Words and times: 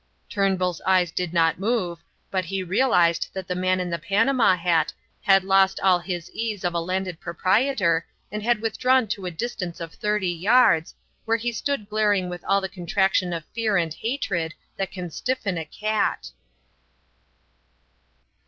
Turnbull's 0.29 0.81
eyes 0.81 1.11
did 1.11 1.31
not 1.31 1.59
move, 1.59 1.99
but 2.31 2.45
he 2.45 2.63
realized 2.63 3.29
that 3.33 3.47
the 3.47 3.53
man 3.53 3.79
in 3.79 3.91
the 3.91 3.99
panama 3.99 4.55
hat 4.55 4.91
had 5.21 5.43
lost 5.43 5.79
all 5.81 5.99
his 5.99 6.31
ease 6.31 6.63
of 6.63 6.73
a 6.73 6.79
landed 6.79 7.19
proprietor 7.19 8.07
and 8.31 8.41
had 8.41 8.61
withdrawn 8.63 9.05
to 9.09 9.27
a 9.27 9.29
distance 9.29 9.79
of 9.79 9.93
thirty 9.93 10.31
yards, 10.31 10.95
where 11.25 11.37
he 11.37 11.51
stood 11.51 11.87
glaring 11.87 12.29
with 12.29 12.43
all 12.45 12.61
the 12.61 12.67
contraction 12.67 13.31
of 13.31 13.45
fear 13.53 13.77
and 13.77 13.93
hatred 13.93 14.55
that 14.75 14.89
can 14.89 15.11
stiffen 15.11 15.55
a 15.55 15.65
cat. 15.65 16.31